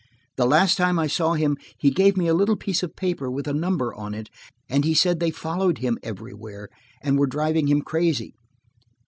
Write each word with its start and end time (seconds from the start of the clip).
The 0.35 0.47
last 0.47 0.79
time 0.79 0.97
I 0.97 1.05
saw 1.05 1.33
him 1.33 1.57
he 1.77 1.91
gave 1.91 2.17
me 2.17 2.25
a 2.27 2.33
little 2.33 2.55
piece 2.55 2.81
of 2.81 2.95
paper 2.95 3.29
with 3.29 3.47
a 3.47 3.53
number 3.53 3.93
on 3.93 4.15
it 4.15 4.29
and 4.67 4.83
he 4.83 4.95
said 4.95 5.19
they 5.19 5.29
followed 5.29 5.77
him 5.77 5.99
everywhere, 6.01 6.69
and 7.03 7.19
were 7.19 7.27
driving 7.27 7.67
him 7.67 7.83
crazy. 7.83 8.33